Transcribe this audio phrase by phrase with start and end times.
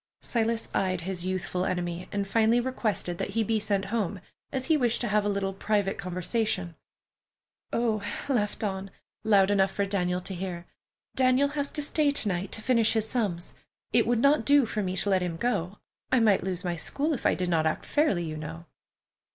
[0.23, 4.19] Silas eyed his youthful enemy, and finally requested that he be sent home,
[4.51, 6.73] as he wished to have a little private conversation.
[7.71, 8.89] "Oh!" laughed Dawn,
[9.23, 10.65] loud enough for Daniel to hear.
[11.15, 13.53] "Daniel has to stay to night to finish his sums.
[13.93, 15.77] It would not do for me to let him go.
[16.11, 18.65] I might lose my school if I did not act fairly, you know."